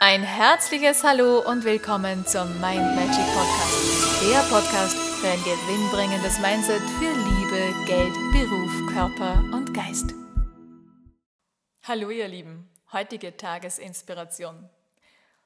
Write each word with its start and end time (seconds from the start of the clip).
Ein 0.00 0.22
herzliches 0.22 1.02
Hallo 1.02 1.40
und 1.40 1.64
willkommen 1.64 2.24
zum 2.24 2.48
Mind 2.60 2.94
Magic 2.94 3.26
Podcast. 3.34 4.22
Der 4.22 4.38
Podcast 4.48 4.96
für 4.96 5.26
ein 5.26 5.42
gewinnbringendes 5.42 6.38
Mindset 6.38 6.80
für 7.00 7.10
Liebe, 7.10 7.74
Geld, 7.84 8.14
Beruf, 8.30 8.94
Körper 8.94 9.42
und 9.52 9.74
Geist. 9.74 10.14
Hallo 11.82 12.10
ihr 12.10 12.28
Lieben, 12.28 12.70
heutige 12.92 13.36
Tagesinspiration. 13.36 14.70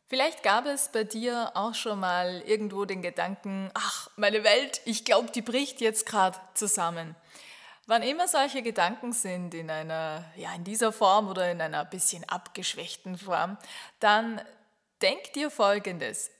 Vielleicht 0.06 0.42
gab 0.42 0.66
es 0.66 0.90
bei 0.92 1.04
dir 1.04 1.52
auch 1.54 1.74
schon 1.74 1.98
mal 1.98 2.42
irgendwo 2.44 2.84
den 2.84 3.00
Gedanken, 3.00 3.70
ach, 3.72 4.10
meine 4.16 4.44
Welt, 4.44 4.82
ich 4.84 5.06
glaube, 5.06 5.30
die 5.30 5.40
bricht 5.40 5.80
jetzt 5.80 6.04
gerade 6.04 6.38
zusammen. 6.52 7.16
Wann 7.86 8.02
immer 8.02 8.28
solche 8.28 8.62
Gedanken 8.62 9.12
sind 9.12 9.54
in 9.54 9.68
einer, 9.68 10.24
ja, 10.36 10.54
in 10.54 10.62
dieser 10.62 10.92
Form 10.92 11.28
oder 11.28 11.50
in 11.50 11.60
einer 11.60 11.84
bisschen 11.84 12.22
abgeschwächten 12.28 13.18
Form, 13.18 13.58
dann 13.98 14.40
denk 15.00 15.32
dir 15.32 15.50
Folgendes. 15.50 16.30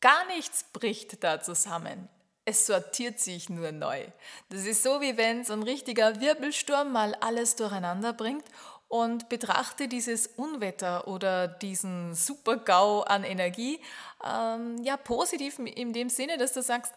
Gar 0.00 0.26
nichts 0.26 0.64
bricht 0.72 1.24
da 1.24 1.40
zusammen. 1.40 2.08
Es 2.44 2.66
sortiert 2.66 3.18
sich 3.18 3.48
nur 3.48 3.72
neu. 3.72 4.06
Das 4.50 4.66
ist 4.66 4.82
so, 4.82 5.00
wie 5.00 5.16
wenn 5.16 5.44
so 5.44 5.54
ein 5.54 5.62
richtiger 5.62 6.20
Wirbelsturm 6.20 6.92
mal 6.92 7.14
alles 7.16 7.56
durcheinander 7.56 8.12
bringt 8.12 8.44
und 8.86 9.28
betrachte 9.28 9.88
dieses 9.88 10.26
Unwetter 10.26 11.08
oder 11.08 11.48
diesen 11.48 12.14
Super-GAU 12.14 13.00
an 13.00 13.24
Energie 13.24 13.80
ähm, 14.24 14.76
ja 14.84 14.96
positiv 14.96 15.58
in 15.58 15.92
dem 15.92 16.10
Sinne, 16.10 16.38
dass 16.38 16.52
du 16.52 16.62
sagst, 16.62 16.92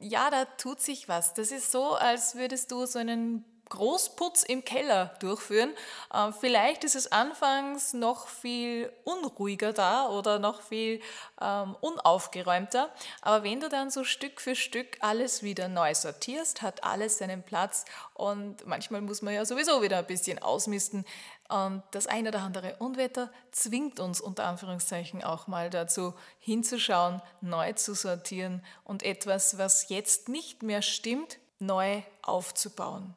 ja, 0.00 0.30
da 0.30 0.44
tut 0.44 0.80
sich 0.80 1.08
was. 1.08 1.34
Das 1.34 1.52
ist 1.52 1.70
so, 1.70 1.94
als 1.94 2.34
würdest 2.34 2.72
du 2.72 2.86
so 2.86 2.98
einen 2.98 3.44
Großputz 3.70 4.42
im 4.42 4.64
Keller 4.64 5.14
durchführen. 5.20 5.72
Äh, 6.12 6.32
vielleicht 6.38 6.84
ist 6.84 6.94
es 6.96 7.10
anfangs 7.10 7.94
noch 7.94 8.28
viel 8.28 8.92
unruhiger 9.04 9.72
da 9.72 10.08
oder 10.08 10.38
noch 10.38 10.60
viel 10.60 11.00
ähm, 11.40 11.76
unaufgeräumter, 11.80 12.90
aber 13.22 13.44
wenn 13.44 13.60
du 13.60 13.68
dann 13.68 13.90
so 13.90 14.04
Stück 14.04 14.40
für 14.40 14.54
Stück 14.54 14.98
alles 15.00 15.42
wieder 15.42 15.68
neu 15.68 15.94
sortierst, 15.94 16.62
hat 16.62 16.84
alles 16.84 17.18
seinen 17.18 17.42
Platz 17.42 17.84
und 18.14 18.66
manchmal 18.66 19.00
muss 19.00 19.22
man 19.22 19.34
ja 19.34 19.44
sowieso 19.44 19.82
wieder 19.82 19.98
ein 19.98 20.06
bisschen 20.06 20.40
ausmisten. 20.40 21.06
Und 21.48 21.82
das 21.90 22.06
eine 22.06 22.28
oder 22.28 22.40
andere 22.40 22.76
Unwetter 22.76 23.32
zwingt 23.50 23.98
uns 23.98 24.20
unter 24.20 24.44
Anführungszeichen 24.44 25.24
auch 25.24 25.48
mal 25.48 25.68
dazu, 25.68 26.14
hinzuschauen, 26.38 27.20
neu 27.40 27.72
zu 27.72 27.94
sortieren 27.94 28.64
und 28.84 29.02
etwas, 29.02 29.58
was 29.58 29.88
jetzt 29.88 30.28
nicht 30.28 30.62
mehr 30.62 30.82
stimmt, 30.82 31.38
neu 31.58 32.02
aufzubauen 32.22 33.16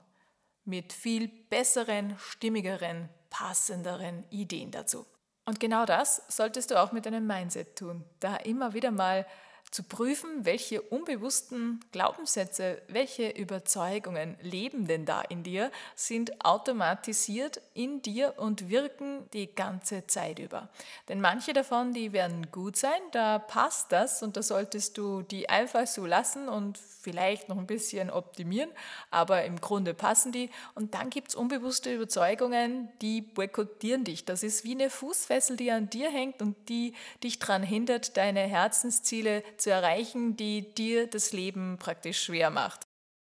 mit 0.66 0.94
viel 0.94 1.28
besseren, 1.50 2.16
stimmigeren, 2.18 3.10
passenderen 3.30 4.24
Ideen 4.30 4.72
dazu. 4.72 5.06
Und 5.46 5.60
genau 5.60 5.86
das 5.86 6.24
solltest 6.30 6.72
du 6.72 6.82
auch 6.82 6.92
mit 6.92 7.06
deinem 7.06 7.28
Mindset 7.28 7.78
tun, 7.78 8.06
da 8.20 8.38
immer 8.38 8.74
wieder 8.74 8.92
mal 8.92 9.26
zu 9.74 9.82
prüfen, 9.82 10.46
welche 10.46 10.82
unbewussten 10.82 11.84
Glaubenssätze, 11.92 12.80
welche 12.88 13.30
Überzeugungen 13.30 14.38
leben 14.42 14.86
denn 14.86 15.06
da 15.06 15.22
in 15.22 15.42
dir, 15.42 15.72
sind 15.96 16.46
automatisiert 16.46 17.60
in 17.74 18.04
dir 18.04 18.36
und 18.38 18.70
wirken 18.70 19.28
die 19.34 19.48
ganze 19.48 20.06
Zeit 20.06 20.38
über. 20.38 20.70
Denn 21.10 21.20
manche 21.20 21.54
davon, 21.54 21.92
die 21.92 22.14
werden 22.14 22.52
gut 22.52 22.78
sein, 22.78 23.02
da 23.14 23.40
passt 23.40 23.92
das 23.92 24.22
und 24.22 24.38
da 24.38 24.44
solltest 24.44 25.00
du 25.00 25.24
die 25.24 25.50
einfach 25.50 25.88
so 25.88 26.06
lassen 26.06 26.50
und 26.50 26.78
vielleicht 26.78 27.50
noch 27.50 27.58
ein 27.58 27.68
bisschen 27.68 28.12
optimieren, 28.12 28.70
aber 29.10 29.44
im 29.44 29.60
Grunde 29.60 29.96
passen 29.96 30.32
die. 30.32 30.52
Und 30.76 30.94
dann 30.94 31.10
gibt 31.10 31.30
es 31.30 31.36
unbewusste 31.36 31.94
Überzeugungen, 31.94 32.90
die 33.02 33.22
boykottieren 33.22 34.04
dich. 34.04 34.24
Das 34.24 34.44
ist 34.44 34.64
wie 34.64 34.72
eine 34.72 34.92
Fußfessel, 34.92 35.58
die 35.58 35.72
an 35.72 35.90
dir 35.90 36.12
hängt 36.12 36.42
und 36.44 36.70
die 36.70 36.94
dich 37.24 37.40
daran 37.40 37.64
hindert, 37.64 38.18
deine 38.18 38.42
Herzensziele 38.42 39.44
zu 39.64 39.72
erreichen, 39.72 40.36
die 40.36 40.74
dir 40.74 41.08
das 41.08 41.32
Leben 41.32 41.78
praktisch 41.80 42.22
schwer 42.22 42.50
macht. 42.50 42.82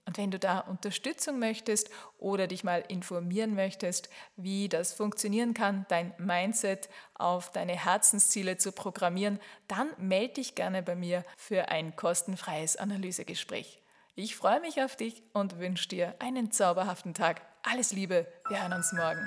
Und 0.07 0.19
wenn 0.19 0.31
du 0.31 0.39
da 0.39 0.59
Unterstützung 0.59 1.39
möchtest 1.39 1.89
oder 2.19 2.47
dich 2.47 2.63
mal 2.63 2.85
informieren 2.89 3.55
möchtest, 3.55 4.11
wie 4.37 4.69
das 4.69 4.93
funktionieren 4.93 5.55
kann, 5.55 5.87
dein 5.89 6.13
Mindset 6.19 6.91
auf 7.15 7.51
deine 7.51 7.73
Herzensziele 7.73 8.59
zu 8.59 8.73
programmieren, 8.73 9.41
dann 9.67 9.89
melde 9.97 10.35
dich 10.35 10.55
gerne 10.55 10.83
bei 10.83 10.95
mir 10.95 11.25
für 11.39 11.69
ein 11.69 11.97
kostenfreies 11.97 12.77
Analysegespräch. 12.77 13.81
Ich 14.15 14.37
freue 14.37 14.61
mich 14.61 14.83
auf 14.83 14.95
dich 14.97 15.23
und 15.33 15.59
wünsche 15.59 15.89
dir 15.89 16.15
einen 16.19 16.53
zauberhaften 16.53 17.15
Tag. 17.15 17.41
Alles 17.63 17.93
Liebe, 17.93 18.27
wir 18.49 18.61
hören 18.61 18.75
uns 18.75 18.93
morgen. 18.93 19.27